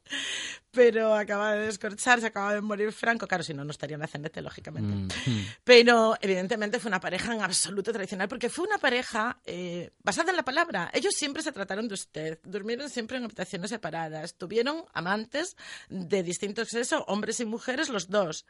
pero 0.71 1.15
acababa 1.15 1.55
de 1.55 1.67
descorchar, 1.67 2.21
se 2.21 2.27
acababa 2.27 2.55
de 2.55 2.61
morir 2.61 2.93
Franco. 2.93 3.27
Claro, 3.27 3.43
si 3.43 3.55
no, 3.55 3.65
no 3.65 3.71
estaría 3.71 3.95
en 3.95 4.01
la 4.01 4.07
CNT, 4.07 4.37
lógicamente. 4.43 5.15
Pero, 5.65 6.17
evidentemente, 6.21 6.79
fue 6.79 6.89
una 6.89 7.01
pareja 7.01 7.35
en 7.35 7.41
absoluto 7.43 7.93
tradicional, 7.93 8.29
porque 8.29 8.49
fue 8.49 8.67
una 8.67 8.79
pareja 8.79 9.39
eh, 9.45 9.91
basada 10.03 10.31
en 10.31 10.37
la 10.37 10.45
palabra. 10.45 10.91
Ellos 10.93 11.15
siempre 11.15 11.43
se 11.43 11.53
trataron 11.53 11.89
de 11.89 11.95
usted, 12.01 12.39
durmieron 12.45 12.89
siempre 12.91 13.17
en 13.17 13.25
habitaciones 13.25 13.71
separadas, 13.71 14.35
tuvieron 14.35 14.85
amantes 14.93 15.57
de 15.89 16.23
distinto 16.23 16.65
sexo, 16.65 17.05
hombres 17.07 17.41
y 17.41 17.45
mujeres, 17.45 17.89
los 17.89 18.09
dos. 18.09 18.47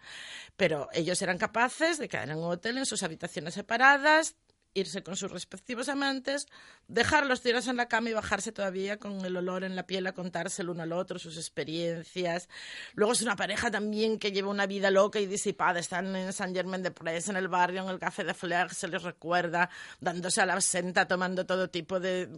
Pero 0.57 0.88
ellos 0.93 1.21
eran 1.23 1.38
capaces 1.38 1.99
de 1.99 2.09
quedar 2.09 2.31
en 2.31 2.38
un 2.38 2.50
hotel 2.50 2.78
en 2.78 2.87
sus 2.87 3.02
habitaciones 3.02 3.55
separadas, 3.55 4.37
irse 4.75 5.02
con 5.02 5.17
sus 5.17 5.31
respectivos 5.31 5.88
amantes, 5.88 6.47
dejarlos 6.87 7.40
tirados 7.40 7.67
en 7.69 7.76
la 7.76 7.88
cama 7.88 8.11
y 8.11 8.12
bajarse 8.12 8.52
todavía 8.52 8.99
con 8.99 9.25
el 9.25 9.37
olor 9.37 9.64
en 9.64 9.76
la 9.76 9.87
piel 9.87 10.07
a 10.07 10.12
contarse 10.12 10.62
el 10.62 10.71
uno 10.71 10.83
al 10.83 10.93
otro 10.93 11.19
sus 11.19 11.37
experiencias. 11.37 12.49
Luego 12.95 13.12
es 13.12 13.23
una 13.23 13.37
pareja 13.37 13.71
también 13.71 14.19
que 14.19 14.33
lleva 14.33 14.50
una 14.50 14.67
vida 14.67 14.90
loca 14.90 15.21
y 15.21 15.26
disipada. 15.26 15.81
Están 15.81 16.14
en 16.14 16.33
San 16.33 16.55
Germain 16.55 16.83
de 16.83 16.90
Prés, 16.90 17.28
en 17.28 17.37
el 17.37 17.49
barrio, 17.49 17.83
en 17.83 17.88
el 17.88 17.99
café 17.99 18.25
de 18.25 18.35
Flair, 18.35 18.73
se 18.73 18.88
les 18.88 19.02
recuerda, 19.02 19.71
dándose 20.00 20.40
a 20.40 20.47
la 20.47 20.55
absenta, 20.55 21.07
tomando 21.07 21.47
todo 21.47 21.71
tipo 21.71 22.00
de 22.00 22.28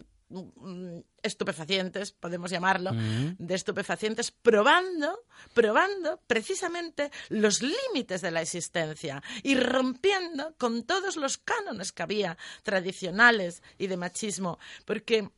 estupefacientes, 1.21 2.11
podemos 2.11 2.51
llamarlo, 2.51 2.91
de 2.93 3.55
estupefacientes, 3.55 4.31
probando, 4.31 5.19
probando 5.53 6.19
precisamente 6.27 7.11
los 7.29 7.61
límites 7.61 8.21
de 8.21 8.31
la 8.31 8.41
existencia 8.41 9.21
y 9.43 9.55
rompiendo 9.55 10.55
con 10.57 10.83
todos 10.83 11.15
los 11.15 11.37
cánones 11.37 11.91
que 11.91 12.03
había 12.03 12.37
tradicionales 12.63 13.61
y 13.77 13.87
de 13.87 13.97
machismo, 13.97 14.59
porque 14.85 15.29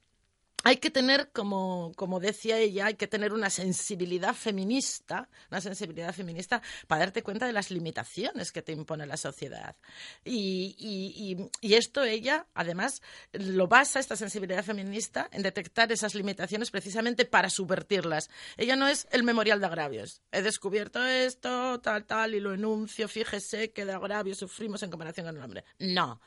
hay 0.64 0.78
que 0.78 0.90
tener, 0.90 1.30
como, 1.32 1.94
decía 2.22 2.58
ella, 2.58 2.86
hay 2.88 2.96
que 2.96 3.08
tener 3.08 3.34
una 3.34 3.50
sensibilidad 3.50 4.34
feminista, 4.34 5.30
una 5.52 5.60
sensibilidad 5.60 6.14
feminista 6.14 6.62
para 6.88 7.00
darte 7.00 7.22
cuenta 7.22 7.46
de 7.46 7.54
las 7.54 7.70
limitaciones 7.70 8.52
que 8.52 8.62
te 8.62 8.72
impone 8.72 9.06
la 9.06 9.18
sociedad. 9.18 9.76
Y 10.24 11.50
esto 11.62 12.04
ella, 12.04 12.48
además, 12.54 13.02
lo 13.34 13.68
basa, 13.68 14.00
esta 14.00 14.16
sensibilidad 14.16 14.64
feminista, 14.64 15.30
en 15.32 15.44
detectar 15.44 15.92
esas 15.92 16.16
limitaciones 16.16 16.72
precisamente 16.72 17.26
para 17.26 17.50
subvertirlas. 17.50 18.30
Ella 18.56 18.78
no 18.78 18.88
es 18.88 19.08
el 19.12 19.24
memorial 19.24 19.60
de 19.60 19.66
agravios. 19.66 20.22
He 20.32 20.42
descubierto 20.42 21.04
esto, 21.04 21.82
tal, 21.82 22.06
tal, 22.06 22.36
y 22.36 22.40
lo 22.40 22.54
enuncio, 22.54 23.08
fíjese 23.10 23.72
que 23.72 23.86
de 23.86 23.92
agravios 23.92 24.38
sufrimos 24.38 24.82
en 24.84 24.92
comparación 24.92 25.26
con 25.26 25.36
el 25.36 25.44
hombre. 25.44 25.66
No. 25.80 26.22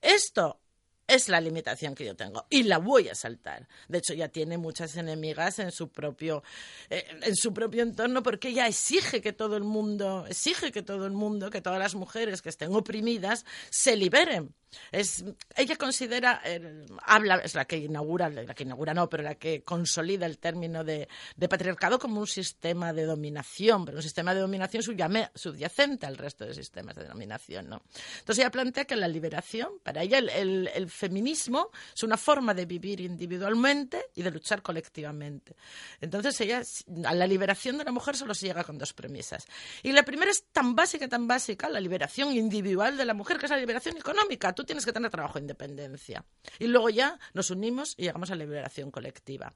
Esto 0.00 0.60
es 1.06 1.28
la 1.28 1.40
limitación 1.40 1.94
que 1.94 2.04
yo 2.04 2.16
tengo 2.16 2.46
y 2.50 2.62
la 2.64 2.78
voy 2.78 3.08
a 3.08 3.14
saltar. 3.14 3.68
De 3.88 3.98
hecho, 3.98 4.14
ya 4.14 4.28
tiene 4.28 4.58
muchas 4.58 4.96
enemigas 4.96 5.58
en 5.58 5.72
su 5.72 5.88
propio 5.88 6.42
eh, 6.90 7.04
en 7.22 7.36
su 7.36 7.52
propio 7.52 7.82
entorno 7.82 8.22
porque 8.22 8.48
ella 8.48 8.66
exige 8.66 9.20
que 9.20 9.32
todo 9.32 9.56
el 9.56 9.64
mundo 9.64 10.26
exige 10.28 10.72
que 10.72 10.82
todo 10.82 11.06
el 11.06 11.12
mundo, 11.12 11.50
que 11.50 11.60
todas 11.60 11.78
las 11.78 11.94
mujeres 11.94 12.42
que 12.42 12.48
estén 12.48 12.74
oprimidas 12.74 13.44
se 13.70 13.96
liberen. 13.96 14.54
Es, 14.90 15.24
ella 15.56 15.76
considera, 15.76 16.40
eh, 16.44 16.86
habla, 17.04 17.36
es 17.36 17.54
la 17.54 17.64
que 17.64 17.76
inaugura, 17.76 18.28
la 18.28 18.54
que 18.54 18.64
inaugura 18.64 18.94
no, 18.94 19.08
pero 19.08 19.22
la 19.22 19.34
que 19.34 19.62
consolida 19.62 20.26
el 20.26 20.38
término 20.38 20.84
de, 20.84 21.08
de 21.36 21.48
patriarcado 21.48 21.98
como 21.98 22.20
un 22.20 22.26
sistema 22.26 22.92
de 22.92 23.04
dominación, 23.04 23.84
pero 23.84 23.98
un 23.98 24.02
sistema 24.02 24.34
de 24.34 24.40
dominación 24.40 24.82
subyacente 24.82 26.06
al 26.06 26.16
resto 26.16 26.44
de 26.44 26.54
sistemas 26.54 26.96
de 26.96 27.04
dominación, 27.04 27.68
¿no? 27.68 27.82
Entonces 28.18 28.42
ella 28.42 28.50
plantea 28.50 28.84
que 28.84 28.96
la 28.96 29.08
liberación, 29.08 29.78
para 29.82 30.02
ella 30.02 30.18
el, 30.18 30.90
feminismo 30.90 31.70
es 31.94 32.02
una 32.02 32.16
forma 32.16 32.54
de 32.54 32.66
vivir 32.66 33.00
individualmente 33.00 34.06
y 34.14 34.22
de 34.22 34.30
luchar 34.30 34.62
colectivamente. 34.62 35.54
Entonces 36.00 36.40
ella, 36.40 36.62
a 37.04 37.14
la 37.14 37.26
liberación 37.26 37.78
de 37.78 37.84
la 37.84 37.92
mujer 37.92 38.16
solo 38.16 38.34
se 38.34 38.46
llega 38.46 38.64
con 38.64 38.78
dos 38.78 38.92
premisas. 38.92 39.46
Y 39.82 39.92
la 39.92 40.02
primera 40.02 40.30
es 40.30 40.44
tan 40.52 40.74
básica, 40.74 41.08
tan 41.08 41.26
básica, 41.26 41.68
la 41.68 41.80
liberación 41.80 42.32
individual 42.32 42.96
de 42.96 43.04
la 43.04 43.14
mujer, 43.14 43.38
que 43.38 43.46
es 43.46 43.50
la 43.50 43.58
liberación 43.58 43.96
económica. 43.96 44.48
Tienes 44.64 44.84
que 44.84 44.92
tener 44.92 45.10
trabajo 45.10 45.38
e 45.38 45.40
independencia. 45.40 46.24
Y 46.58 46.66
luego 46.66 46.90
ya 46.90 47.18
nos 47.34 47.50
unimos 47.50 47.94
y 47.96 48.02
llegamos 48.02 48.30
a 48.30 48.34
la 48.34 48.44
liberación 48.44 48.90
colectiva. 48.90 49.54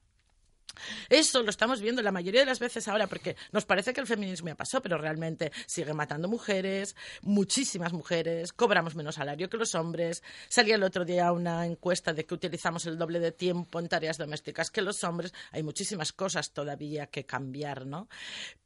Eso 1.08 1.42
lo 1.42 1.50
estamos 1.50 1.80
viendo 1.80 2.02
la 2.02 2.12
mayoría 2.12 2.40
de 2.40 2.46
las 2.46 2.58
veces 2.58 2.88
ahora 2.88 3.06
porque 3.06 3.36
nos 3.52 3.64
parece 3.64 3.92
que 3.92 4.00
el 4.00 4.06
feminismo 4.06 4.48
ya 4.48 4.54
pasó, 4.54 4.82
pero 4.82 4.98
realmente 4.98 5.52
sigue 5.66 5.94
matando 5.94 6.28
mujeres, 6.28 6.96
muchísimas 7.22 7.92
mujeres, 7.92 8.52
cobramos 8.52 8.94
menos 8.94 9.16
salario 9.16 9.48
que 9.48 9.56
los 9.56 9.74
hombres. 9.74 10.22
Salía 10.48 10.74
el 10.74 10.82
otro 10.82 11.04
día 11.04 11.32
una 11.32 11.66
encuesta 11.66 12.12
de 12.12 12.24
que 12.24 12.34
utilizamos 12.34 12.86
el 12.86 12.98
doble 12.98 13.20
de 13.20 13.32
tiempo 13.32 13.80
en 13.80 13.88
tareas 13.88 14.18
domésticas 14.18 14.70
que 14.70 14.82
los 14.82 15.02
hombres. 15.04 15.32
Hay 15.52 15.62
muchísimas 15.62 16.12
cosas 16.12 16.52
todavía 16.52 17.06
que 17.06 17.24
cambiar, 17.24 17.86
¿no? 17.86 18.08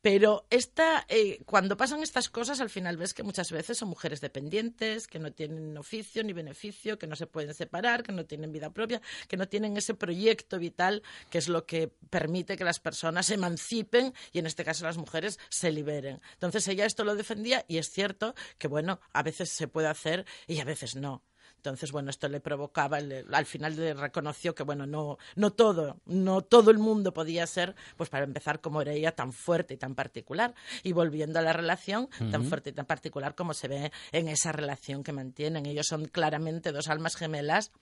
Pero 0.02 0.47
esta, 0.50 1.05
eh, 1.09 1.40
cuando 1.45 1.76
pasan 1.76 2.02
estas 2.02 2.31
cosas, 2.31 2.61
al 2.61 2.71
final 2.71 2.97
ves 2.97 3.12
que 3.12 3.23
muchas 3.23 3.52
veces 3.52 3.79
son 3.79 3.88
mujeres 3.88 4.21
dependientes, 4.21 5.07
que 5.07 5.19
no 5.19 5.33
tienen 5.33 5.76
oficio 5.76 6.25
ni 6.25 6.33
beneficio, 6.33 6.99
que 6.99 7.07
no 7.07 7.17
se 7.17 7.26
pueden 7.26 7.55
separar, 7.55 8.02
que 8.02 8.12
no 8.12 8.25
tienen 8.25 8.50
vida 8.50 8.71
propia, 8.71 9.02
que 9.29 9.37
no 9.37 9.47
tienen 9.47 9.76
ese 9.76 9.95
proyecto 9.95 10.59
vital 10.59 11.02
que 11.29 11.38
es 11.38 11.49
lo 11.49 11.67
que 11.67 11.93
permite 12.09 12.57
que 12.57 12.64
las 12.64 12.80
personas 12.80 13.26
se 13.26 13.35
emancipen 13.35 14.14
y 14.33 14.38
en 14.38 14.47
este 14.47 14.64
caso 14.64 14.85
las 14.85 14.97
mujeres 14.97 15.38
se 15.49 15.71
liberen. 15.71 16.21
Entonces 16.35 16.66
ella 16.69 16.87
esto 16.87 17.04
lo 17.04 17.14
defendía 17.14 17.64
y 17.69 17.78
es 17.78 17.90
cierto 17.90 18.35
que 18.59 18.69
bueno, 18.69 19.00
a 19.12 19.23
veces 19.23 19.50
se 19.50 19.69
puede 19.69 19.88
hacer 19.88 20.25
y 20.47 20.61
a 20.61 20.64
veces 20.64 20.97
no. 20.97 21.23
Entonces, 21.61 21.93
bueno, 21.93 22.09
esto 22.09 22.26
le 22.31 22.40
provocaba, 22.40 23.00
le- 23.00 23.26
al 23.33 23.45
final 23.45 23.76
le 23.76 23.93
reconoció 23.93 24.55
que, 24.55 24.62
bueno, 24.62 24.87
no, 24.87 25.19
no 25.37 25.50
todo, 25.52 25.99
no 26.07 26.40
todo 26.40 26.71
el 26.71 26.79
mundo 26.79 27.12
podía 27.12 27.47
ser, 27.47 27.75
pues 27.99 28.09
para 28.09 28.25
empezar, 28.25 28.62
como 28.62 28.81
era 28.81 28.93
ella, 28.93 29.12
tan 29.12 29.35
fuerte 29.35 29.75
y 29.75 29.76
tan 29.76 29.95
particular. 29.95 30.55
Y 30.83 30.93
volviendo 30.93 31.38
a 31.38 31.43
la 31.43 31.52
relación, 31.52 32.09
tan 32.31 32.45
fuerte 32.47 32.71
y 32.71 32.73
tan 32.73 32.87
particular 32.87 33.35
como 33.35 33.52
se 33.52 33.69
ve 33.69 33.93
en 34.12 34.29
esa 34.29 34.52
relación 34.52 35.05
que 35.05 35.12
mantienen. 35.12 35.67
Ellos 35.67 35.87
son 35.87 36.07
claramente 36.07 36.73
dos 36.73 36.88
almas 36.88 37.14
gemelas 37.14 37.73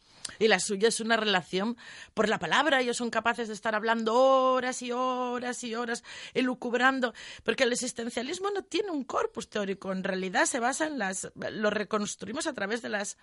y 0.41 0.49
la 0.49 0.59
suya 0.59 0.89
es 0.89 0.99
una 0.99 1.17
relación 1.17 1.77
por 2.15 2.29
la 2.29 2.39
palabra. 2.41 2.81
Ellos 2.81 2.97
son 2.97 3.11
capaces 3.11 3.47
de 3.47 3.55
estar 3.55 3.77
hablando 3.77 4.15
horas 4.15 4.83
y 4.83 4.91
horas 4.91 5.63
y 5.63 5.77
horas, 5.77 6.03
elucubrando, 6.35 7.15
porque 7.45 7.63
el 7.65 7.73
existencialismo 7.73 8.51
no 8.51 8.63
tiene 8.63 8.91
un 8.91 9.05
corpus 9.05 9.49
teórico, 9.49 9.93
en 9.93 10.03
realidad 10.03 10.47
se 10.47 10.59
basa 10.61 10.87
en 10.87 10.99
las, 10.99 11.31
lo 11.53 11.71
reconstruimos 11.71 12.47
a 12.47 12.53
través 12.55 12.83
de 12.83 12.89
las 12.89 13.17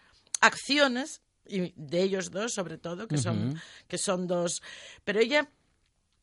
acciones 0.45 1.21
y 1.47 1.73
de 1.75 2.01
ellos 2.01 2.31
dos 2.31 2.53
sobre 2.53 2.77
todo 2.77 3.07
que 3.07 3.17
son 3.17 3.59
que 3.87 3.97
son 3.97 4.27
dos. 4.27 4.61
Pero 5.03 5.19
ella 5.19 5.49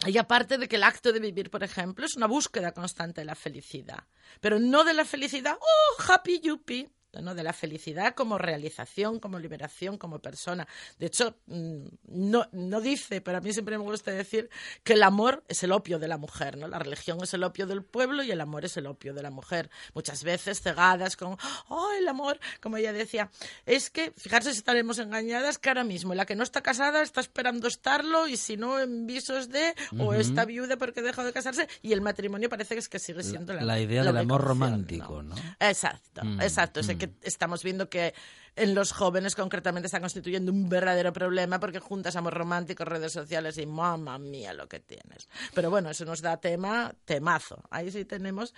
ella 0.06 0.26
parte 0.26 0.58
de 0.58 0.68
que 0.68 0.76
el 0.76 0.82
acto 0.82 1.12
de 1.12 1.20
vivir, 1.20 1.50
por 1.50 1.62
ejemplo, 1.62 2.04
es 2.04 2.16
una 2.16 2.26
búsqueda 2.26 2.72
constante 2.72 3.20
de 3.20 3.24
la 3.24 3.36
felicidad. 3.36 4.04
Pero 4.40 4.58
no 4.58 4.84
de 4.84 4.94
la 4.94 5.04
felicidad, 5.04 5.56
oh, 5.60 6.02
happy 6.02 6.40
yuppie, 6.40 6.90
¿no? 7.20 7.34
de 7.34 7.42
la 7.42 7.52
felicidad 7.52 8.14
como 8.14 8.38
realización, 8.38 9.20
como 9.20 9.38
liberación, 9.38 9.98
como 9.98 10.20
persona. 10.20 10.66
De 10.98 11.06
hecho, 11.06 11.36
mm, 11.46 11.84
no, 12.08 12.48
no 12.52 12.80
dice, 12.80 13.20
pero 13.20 13.38
a 13.38 13.40
mí 13.40 13.52
siempre 13.52 13.76
me 13.78 13.84
gusta 13.84 14.10
decir 14.12 14.48
que 14.82 14.94
el 14.94 15.02
amor 15.02 15.42
es 15.48 15.62
el 15.62 15.72
opio 15.72 15.98
de 15.98 16.08
la 16.08 16.16
mujer, 16.16 16.56
¿no? 16.56 16.68
La 16.68 16.78
religión 16.78 17.18
es 17.22 17.34
el 17.34 17.44
opio 17.44 17.66
del 17.66 17.82
pueblo 17.82 18.22
y 18.22 18.30
el 18.30 18.40
amor 18.40 18.64
es 18.64 18.76
el 18.76 18.86
opio 18.86 19.14
de 19.14 19.22
la 19.22 19.30
mujer. 19.30 19.70
Muchas 19.94 20.24
veces 20.24 20.60
cegadas 20.60 21.16
con, 21.16 21.36
oh, 21.68 21.90
el 21.98 22.08
amor, 22.08 22.38
como 22.60 22.76
ella 22.76 22.92
decía. 22.92 23.30
Es 23.66 23.90
que, 23.90 24.12
fijarse 24.16 24.52
si 24.52 24.58
estaremos 24.58 24.98
engañadas, 24.98 25.58
que 25.58 25.68
ahora 25.68 25.84
mismo 25.84 26.14
la 26.14 26.26
que 26.26 26.36
no 26.36 26.42
está 26.42 26.62
casada 26.62 27.02
está 27.02 27.20
esperando 27.20 27.68
estarlo 27.68 28.26
y 28.28 28.36
si 28.36 28.56
no 28.56 28.80
en 28.80 29.06
visos 29.06 29.48
de, 29.48 29.74
o 29.98 30.14
está 30.14 30.44
viuda 30.44 30.76
porque 30.76 31.02
dejó 31.02 31.24
de 31.24 31.32
casarse 31.32 31.68
y 31.82 31.92
el 31.92 32.00
matrimonio 32.00 32.48
parece 32.48 32.74
que 32.74 32.80
es 32.80 32.88
que 32.88 32.98
sigue 32.98 33.22
siendo 33.22 33.52
la, 33.52 33.62
La 33.62 33.80
idea 33.80 34.02
del 34.04 34.16
amor 34.16 34.42
romántico, 34.42 35.22
¿no? 35.22 35.34
Exacto, 35.60 36.22
Mm, 36.22 36.40
exacto. 36.40 36.80
Es 36.80 36.88
estamos 37.22 37.62
viendo 37.62 37.88
que 37.88 38.14
en 38.56 38.74
los 38.74 38.92
jóvenes 38.92 39.34
concretamente 39.34 39.86
están 39.86 40.02
constituyendo 40.02 40.52
un 40.52 40.68
verdadero 40.68 41.12
problema 41.12 41.58
porque 41.58 41.78
juntas 41.78 42.16
amor 42.16 42.34
romántico, 42.34 42.84
redes 42.84 43.12
sociales 43.12 43.58
y 43.58 43.66
mamma 43.66 44.18
mía 44.18 44.52
lo 44.52 44.68
que 44.68 44.80
tienes. 44.80 45.28
Pero 45.54 45.70
bueno, 45.70 45.90
eso 45.90 46.04
nos 46.04 46.20
da 46.20 46.38
tema, 46.38 46.94
temazo. 47.04 47.62
Ahí 47.70 47.90
sí 47.90 48.04
tenemos 48.04 48.54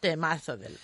temazo 0.00 0.56
del... 0.56 0.76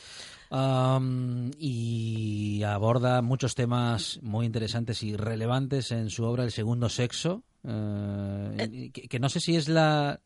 Am, 0.49 1.51
y 1.59 2.63
aborda 2.63 3.21
muchos 3.21 3.57
temas 3.57 4.21
muy 4.23 4.47
interesantes 4.47 5.03
y 5.03 5.17
relevantes 5.17 5.91
en 5.91 6.09
su 6.09 6.25
obra 6.25 6.45
El 6.45 6.53
segundo 6.53 6.89
sexo. 6.89 7.43
Eh, 7.69 8.91
que, 8.93 9.09
que 9.09 9.19
no 9.19 9.29
sé 9.29 9.41
si 9.41 9.57
es 9.57 9.69
la, 9.69 10.21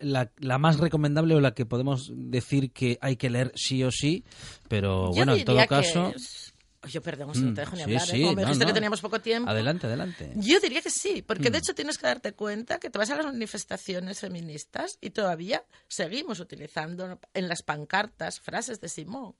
la, 0.00 0.30
la 0.38 0.58
más 0.58 0.78
recomendable 0.78 1.34
o 1.34 1.40
la 1.40 1.54
que 1.54 1.66
podemos 1.66 2.10
decir 2.14 2.72
que 2.72 2.98
hay 3.00 3.16
que 3.16 3.30
leer 3.30 3.52
sí 3.54 3.82
o 3.84 3.90
sí, 3.90 4.24
pero 4.68 5.06
Yo 5.10 5.14
bueno, 5.16 5.34
en 5.34 5.44
todo 5.44 5.66
caso... 5.66 6.12
es- 6.14 6.52
Yo 6.88 7.02
perdón, 7.02 7.34
si 7.34 7.42
no 7.42 7.50
Mm, 7.50 7.54
te 7.54 7.60
dejo 7.60 7.72
ni 7.76 7.82
sí, 7.82 7.84
hablar. 7.84 8.08
¿eh? 8.08 8.12
sí, 8.12 8.20
Como 8.22 8.34
me 8.36 8.42
no, 8.42 8.48
dijiste 8.48 8.64
no. 8.64 8.68
que 8.68 8.74
teníamos 8.74 9.00
poco 9.02 9.20
tiempo. 9.20 9.50
Adelante, 9.50 9.86
adelante. 9.86 10.32
Yo 10.36 10.58
diría 10.60 10.80
que 10.80 10.88
sí, 10.90 11.20
porque 11.22 11.50
de 11.50 11.58
Mm. 11.58 11.60
hecho 11.60 11.74
tienes 11.74 11.98
que 11.98 12.06
darte 12.06 12.32
cuenta 12.32 12.78
que 12.78 12.88
te 12.88 12.98
vas 12.98 13.10
a 13.10 13.16
las 13.16 13.26
manifestaciones 13.26 14.18
feministas 14.20 14.96
y 15.02 15.10
todavía 15.10 15.62
seguimos 15.88 16.40
utilizando 16.40 17.20
en 17.34 17.48
las 17.48 17.62
pancartas 17.62 18.40
frases 18.40 18.80
de 18.80 18.88
Simón. 18.88 19.34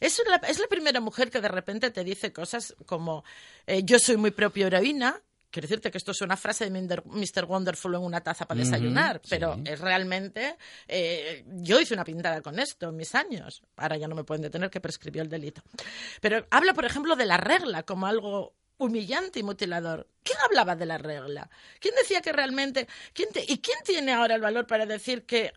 Es 0.00 0.20
la, 0.28 0.36
es 0.48 0.58
la 0.60 0.66
primera 0.68 1.00
mujer 1.00 1.30
que 1.30 1.40
de 1.40 1.48
repente 1.48 1.90
te 1.90 2.04
dice 2.04 2.30
cosas 2.30 2.76
como 2.84 3.24
eh, 3.66 3.82
yo 3.82 3.98
soy 3.98 4.18
muy 4.18 4.30
propia 4.30 4.66
heroína. 4.66 5.22
Quiero 5.56 5.68
decirte 5.68 5.90
que 5.90 5.96
esto 5.96 6.10
es 6.10 6.20
una 6.20 6.36
frase 6.36 6.68
de 6.68 7.02
Mr. 7.06 7.46
Wonderful 7.46 7.94
en 7.94 8.02
una 8.02 8.20
taza 8.20 8.44
para 8.44 8.60
desayunar, 8.60 9.22
pero 9.26 9.56
es 9.64 9.80
realmente... 9.80 10.58
eh, 10.86 11.46
yo 11.46 11.80
hice 11.80 11.94
una 11.94 12.04
pintada 12.04 12.42
con 12.42 12.58
esto 12.58 12.90
en 12.90 12.96
mis 12.96 13.14
años. 13.14 13.62
Ahora 13.78 13.96
ya 13.96 14.06
no 14.06 14.14
me 14.14 14.22
pueden 14.22 14.42
detener 14.42 14.68
que 14.68 14.82
prescribió 14.82 15.22
el 15.22 15.30
delito. 15.30 15.62
Pero 16.20 16.46
habla, 16.50 16.74
por 16.74 16.84
ejemplo, 16.84 17.16
de 17.16 17.24
la 17.24 17.38
regla 17.38 17.84
como 17.84 18.06
algo 18.06 18.52
humillante 18.76 19.38
y 19.38 19.44
mutilador. 19.44 20.06
¿Quién 20.26 20.38
hablaba 20.44 20.74
de 20.74 20.86
la 20.86 20.98
regla? 20.98 21.48
¿Quién 21.78 21.94
decía 21.94 22.20
que 22.20 22.32
realmente... 22.32 22.88
¿quién 23.12 23.28
¿Y 23.46 23.58
quién 23.58 23.78
tiene 23.84 24.12
ahora 24.12 24.34
el 24.34 24.40
valor 24.40 24.66
para 24.66 24.84
decir 24.84 25.24
que 25.24 25.52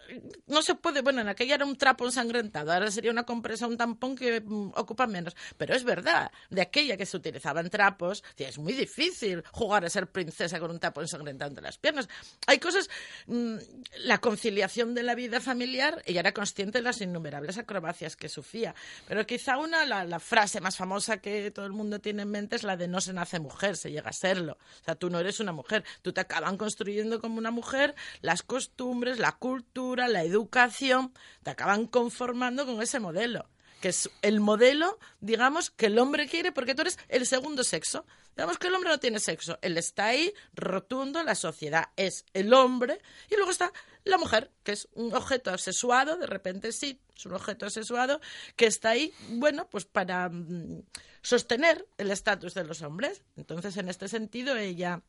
no 0.46 0.62
se 0.62 0.76
puede... 0.76 1.02
Bueno, 1.02 1.22
en 1.22 1.28
aquella 1.28 1.56
era 1.56 1.66
un 1.66 1.76
trapo 1.76 2.06
ensangrentado, 2.06 2.72
ahora 2.72 2.92
sería 2.92 3.10
una 3.10 3.24
compresa, 3.24 3.66
un 3.66 3.78
tampón 3.78 4.16
que 4.16 4.42
mm, 4.42 4.74
ocupa 4.76 5.08
menos. 5.08 5.36
Pero 5.58 5.74
es 5.74 5.84
verdad, 5.84 6.32
de 6.52 6.62
aquella 6.62 6.98
que 6.98 7.08
se 7.08 7.18
utilizaban 7.18 7.72
trapos, 7.72 8.24
es 8.38 8.60
muy 8.60 8.74
difícil 8.74 9.44
jugar 9.52 9.86
a 9.86 9.90
ser 9.90 10.06
princesa 10.12 10.60
con 10.60 10.70
un 10.70 10.80
tapo 10.80 11.02
ensangrentado 11.02 11.50
entre 11.50 11.64
las 11.64 11.80
piernas. 11.80 12.08
Hay 12.46 12.60
cosas... 12.60 12.90
mm, 13.26 13.58
la 14.04 14.20
conciliación 14.20 14.94
de 14.94 15.02
la 15.02 15.16
vida 15.16 15.42
familiar, 15.42 16.04
ella 16.06 16.20
era 16.20 16.32
consciente 16.32 16.78
de 16.78 16.84
las 16.84 17.02
innumerables 17.02 17.58
acrobacias 17.58 18.16
que 18.16 18.30
sufría. 18.30 18.76
Pero 19.08 19.26
quizá 19.26 19.58
una, 19.58 19.84
la, 19.86 20.04
la 20.06 20.20
frase 20.20 20.62
más 20.62 20.78
famosa 20.78 21.18
que 21.18 21.50
todo 21.50 21.66
el 21.66 21.72
mundo 21.72 22.00
tiene 22.00 22.22
en 22.22 22.30
mente 22.30 22.56
es 22.56 22.64
la 22.64 22.78
de 22.78 22.88
no 22.88 23.02
se 23.02 23.14
nace 23.14 23.40
mujer, 23.40 23.76
se 23.78 23.92
llega 23.92 24.12
a 24.12 24.14
serlo. 24.14 24.59
O 24.82 24.86
sea, 24.86 24.96
tú 24.96 25.10
no 25.10 25.20
eres 25.20 25.39
una 25.39 25.51
mujer, 25.51 25.84
tú 26.01 26.13
te 26.13 26.22
acaban 26.22 26.58
construyendo 26.58 27.20
como 27.20 27.38
una 27.38 27.51
mujer, 27.51 27.96
las 28.22 28.44
costumbres, 28.44 29.20
la 29.20 29.34
cultura, 29.34 30.08
la 30.08 30.24
educación, 30.24 31.13
te 31.44 31.51
acaban 31.51 31.86
conformando 31.86 32.66
con 32.66 32.82
ese 32.82 33.00
modelo 33.00 33.48
que 33.81 33.89
es 33.89 34.09
el 34.21 34.39
modelo, 34.39 35.00
digamos, 35.21 35.69
que 35.69 35.88
el 35.88 36.00
hombre 36.00 36.27
quiere 36.27 36.51
porque 36.51 36.75
tú 36.75 36.81
eres 36.81 36.98
el 37.07 37.25
segundo 37.25 37.63
sexo. 37.63 38.05
Digamos 38.36 38.57
que 38.57 38.67
el 38.67 38.75
hombre 38.75 38.89
no 38.89 39.00
tiene 39.00 39.19
sexo, 39.19 39.59
él 39.62 39.77
está 39.77 40.07
ahí 40.07 40.33
rotundo, 40.53 41.24
la 41.24 41.36
sociedad 41.36 41.89
es 41.98 42.25
el 42.33 42.53
hombre 42.53 43.01
y 43.29 43.36
luego 43.36 43.51
está 43.51 43.74
la 44.05 44.17
mujer, 44.17 44.50
que 44.63 44.71
es 44.71 44.88
un 44.93 45.13
objeto 45.13 45.51
asexuado, 45.51 46.17
de 46.17 46.25
repente 46.25 46.71
sí, 46.71 47.01
es 47.15 47.25
un 47.25 47.33
objeto 47.33 47.65
asexuado 47.65 48.21
que 48.55 48.65
está 48.65 48.91
ahí, 48.91 49.13
bueno, 49.31 49.69
pues 49.69 49.86
para 49.86 50.29
mm, 50.29 50.83
sostener 51.21 51.86
el 51.98 52.12
estatus 52.12 52.53
de 52.53 52.63
los 52.63 52.81
hombres. 52.81 53.24
Entonces, 53.36 53.75
en 53.77 53.89
este 53.89 54.07
sentido, 54.07 54.55
ella 54.55 55.01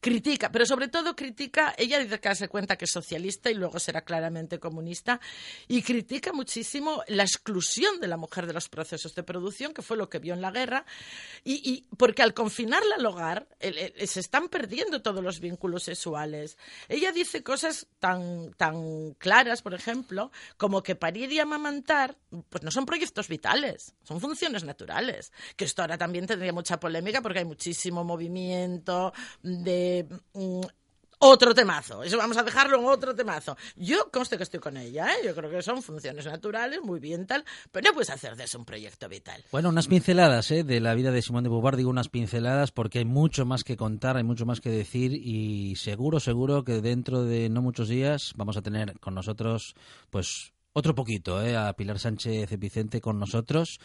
critica, 0.00 0.50
pero 0.50 0.66
sobre 0.66 0.88
todo 0.88 1.16
critica, 1.16 1.74
ella 1.76 1.98
dice 1.98 2.20
que 2.20 2.34
se 2.34 2.48
cuenta 2.48 2.76
que 2.76 2.84
es 2.84 2.90
socialista 2.90 3.50
y 3.50 3.54
luego 3.54 3.78
será 3.78 4.02
claramente 4.02 4.58
comunista, 4.58 5.20
y 5.68 5.82
critica 5.82 6.32
muchísimo 6.32 7.02
la 7.08 7.22
exclusión 7.22 8.00
de 8.00 8.08
la 8.08 8.16
mujer 8.16 8.46
de 8.46 8.52
los 8.52 8.68
procesos 8.68 9.14
de 9.14 9.22
producción, 9.22 9.72
que 9.72 9.82
fue 9.82 9.96
lo 9.96 10.08
que 10.08 10.18
vio 10.18 10.34
en 10.34 10.40
la 10.40 10.50
guerra, 10.50 10.84
y, 11.44 11.86
porque 11.96 12.22
al 12.22 12.34
confinarla 12.34 12.96
al 12.96 13.06
hogar 13.06 13.48
se 13.60 14.20
están 14.20 14.48
perdiendo 14.48 15.02
todos 15.02 15.22
los 15.22 15.40
vínculos 15.40 15.84
sexuales. 15.84 16.58
Ella 16.88 17.12
dice 17.12 17.42
cosas 17.42 17.86
tan, 17.98 18.52
tan 18.54 19.14
claras, 19.14 19.62
por 19.62 19.74
ejemplo, 19.74 20.30
como 20.56 20.82
que 20.82 20.94
parir 20.94 21.32
y 21.32 21.40
amamantar, 21.40 22.16
pues 22.48 22.62
no 22.62 22.70
son 22.70 22.86
proyectos 22.86 23.28
vitales, 23.28 23.94
son 24.02 24.20
funciones 24.20 24.64
naturales. 24.64 25.32
Que 25.56 25.64
esto 25.64 25.82
ahora 25.82 25.98
también 25.98 26.26
tendría 26.26 26.52
mucha 26.52 26.78
polémica 26.78 27.22
porque 27.22 27.40
hay 27.40 27.44
muchísimo 27.44 28.04
movimiento 28.04 29.12
de 29.42 29.85
mm, 30.32 30.60
otro 31.18 31.54
temazo. 31.54 32.02
Eso 32.02 32.18
vamos 32.18 32.36
a 32.36 32.42
dejarlo 32.42 32.78
en 32.78 32.84
otro 32.86 33.14
temazo. 33.14 33.56
Yo 33.76 34.10
conste 34.10 34.36
que 34.36 34.42
estoy 34.42 34.60
con 34.60 34.76
ella, 34.76 35.06
¿eh? 35.12 35.24
Yo 35.24 35.34
creo 35.34 35.50
que 35.50 35.62
son 35.62 35.82
funciones 35.82 36.26
naturales, 36.26 36.80
muy 36.82 37.00
bien 37.00 37.26
tal, 37.26 37.44
pero 37.72 37.88
no 37.88 37.94
puedes 37.94 38.10
hacer 38.10 38.36
de 38.36 38.44
eso 38.44 38.58
un 38.58 38.64
proyecto 38.64 39.08
vital. 39.08 39.42
Bueno, 39.50 39.68
unas 39.70 39.88
pinceladas 39.88 40.50
¿eh? 40.50 40.64
de 40.64 40.80
la 40.80 40.94
vida 40.94 41.10
de 41.10 41.22
Simón 41.22 41.44
de 41.44 41.50
Beauvoir, 41.50 41.76
digo 41.76 41.90
unas 41.90 42.08
pinceladas 42.08 42.70
porque 42.70 42.98
hay 42.98 43.04
mucho 43.04 43.46
más 43.46 43.64
que 43.64 43.76
contar, 43.76 44.16
hay 44.16 44.24
mucho 44.24 44.46
más 44.46 44.60
que 44.60 44.70
decir 44.70 45.12
y 45.12 45.76
seguro, 45.76 46.20
seguro 46.20 46.64
que 46.64 46.80
dentro 46.80 47.24
de 47.24 47.48
no 47.48 47.62
muchos 47.62 47.88
días 47.88 48.32
vamos 48.36 48.56
a 48.56 48.62
tener 48.62 48.98
con 49.00 49.14
nosotros, 49.14 49.74
pues, 50.10 50.52
otro 50.72 50.94
poquito, 50.94 51.42
¿eh? 51.42 51.56
a 51.56 51.72
Pilar 51.72 51.98
Sánchez 51.98 52.58
Vicente 52.58 53.00
con 53.00 53.18
nosotros 53.18 53.80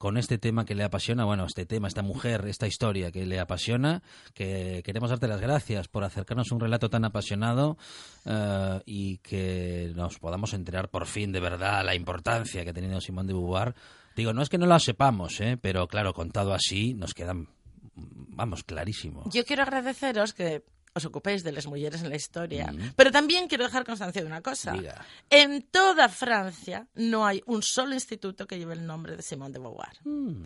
con 0.00 0.16
este 0.16 0.38
tema 0.38 0.64
que 0.64 0.74
le 0.74 0.82
apasiona, 0.82 1.26
bueno, 1.26 1.44
este 1.44 1.66
tema, 1.66 1.86
esta 1.86 2.00
mujer, 2.00 2.46
esta 2.48 2.66
historia 2.66 3.12
que 3.12 3.26
le 3.26 3.38
apasiona, 3.38 4.02
que 4.32 4.80
queremos 4.82 5.10
darte 5.10 5.28
las 5.28 5.42
gracias 5.42 5.88
por 5.88 6.04
acercarnos 6.04 6.52
un 6.52 6.60
relato 6.60 6.88
tan 6.88 7.04
apasionado 7.04 7.76
eh, 8.24 8.80
y 8.86 9.18
que 9.18 9.92
nos 9.94 10.18
podamos 10.18 10.54
enterar 10.54 10.88
por 10.88 11.04
fin 11.04 11.32
de 11.32 11.40
verdad 11.40 11.84
la 11.84 11.94
importancia 11.94 12.64
que 12.64 12.70
ha 12.70 12.72
tenido 12.72 12.98
Simón 13.02 13.26
de 13.26 13.34
Beauvoir. 13.34 13.74
Digo, 14.16 14.32
no 14.32 14.40
es 14.40 14.48
que 14.48 14.56
no 14.56 14.64
la 14.64 14.78
sepamos, 14.78 15.38
¿eh? 15.42 15.58
pero 15.60 15.86
claro, 15.86 16.14
contado 16.14 16.54
así 16.54 16.94
nos 16.94 17.12
quedan, 17.12 17.48
vamos, 17.94 18.64
clarísimo. 18.64 19.24
Yo 19.30 19.44
quiero 19.44 19.64
agradeceros 19.64 20.32
que 20.32 20.64
os 21.00 21.08
ocupéis 21.08 21.42
de 21.42 21.52
las 21.52 21.66
mujeres 21.66 22.02
en 22.02 22.10
la 22.12 22.16
historia, 22.16 22.72
pero 22.94 23.10
también 23.10 23.48
quiero 23.48 23.64
dejar 23.64 23.84
constancia 23.84 24.20
de 24.20 24.28
una 24.28 24.42
cosa. 24.42 24.72
Diga. 24.72 25.04
En 25.30 25.62
toda 25.62 26.08
Francia 26.08 26.86
no 26.94 27.24
hay 27.26 27.42
un 27.46 27.62
solo 27.62 27.94
instituto 27.94 28.46
que 28.46 28.58
lleve 28.58 28.74
el 28.74 28.86
nombre 28.86 29.16
de 29.16 29.22
Simone 29.22 29.52
de 29.52 29.58
Beauvoir. 29.58 29.96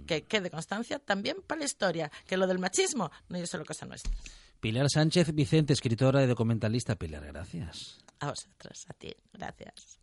Que 0.06 0.22
quede 0.24 0.50
constancia 0.50 0.98
también 0.98 1.38
para 1.46 1.58
la 1.58 1.64
historia, 1.64 2.10
que 2.26 2.36
lo 2.36 2.46
del 2.46 2.58
machismo 2.58 3.10
no 3.28 3.38
es 3.38 3.50
solo 3.50 3.64
cosa 3.64 3.86
nuestra. 3.86 4.12
Pilar 4.60 4.88
Sánchez 4.88 5.34
Vicente, 5.34 5.72
escritora 5.72 6.22
y 6.22 6.26
documentalista. 6.26 6.94
Pilar, 6.96 7.26
gracias. 7.26 7.98
A 8.20 8.30
vosotros, 8.30 8.86
a 8.88 8.94
ti, 8.94 9.14
gracias. 9.32 9.98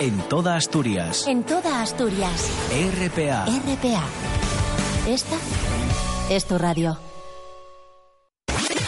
En 0.00 0.18
toda 0.28 0.56
Asturias. 0.56 1.26
En 1.26 1.44
toda 1.44 1.82
Asturias. 1.82 2.50
RPA. 2.70 3.44
RPA. 3.44 4.08
Esta 5.06 5.36
es 6.30 6.46
tu 6.46 6.56
radio. 6.56 7.09